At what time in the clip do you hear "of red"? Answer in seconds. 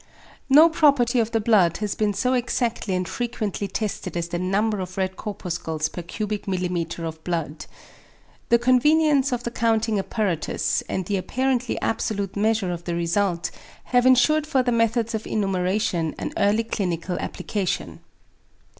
4.79-5.15